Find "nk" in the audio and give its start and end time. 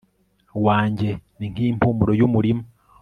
1.51-1.59